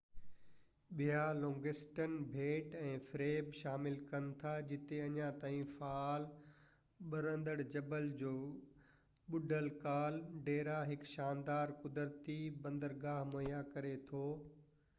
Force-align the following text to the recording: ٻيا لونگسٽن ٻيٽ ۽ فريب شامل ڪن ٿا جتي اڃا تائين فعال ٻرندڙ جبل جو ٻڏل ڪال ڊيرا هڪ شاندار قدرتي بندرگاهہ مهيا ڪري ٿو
ٻيا 0.99 1.25
لونگسٽن 1.41 2.13
ٻيٽ 2.35 2.71
۽ 2.77 2.93
فريب 3.09 3.49
شامل 3.57 3.97
ڪن 4.13 4.29
ٿا 4.39 4.53
جتي 4.71 5.01
اڃا 5.09 5.27
تائين 5.43 5.67
فعال 5.73 6.25
ٻرندڙ 7.11 7.55
جبل 7.75 8.09
جو 8.23 8.33
ٻڏل 9.35 9.69
ڪال 9.85 10.17
ڊيرا 10.49 10.79
هڪ 10.93 11.11
شاندار 11.13 11.75
قدرتي 11.85 12.39
بندرگاهہ 12.65 13.31
مهيا 13.35 13.61
ڪري 13.77 13.93
ٿو 14.11 14.25